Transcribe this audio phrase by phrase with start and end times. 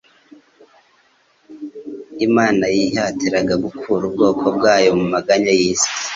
[2.27, 5.89] Imana yihatiraga gukura ubwoko bwayo mu maganya y'isi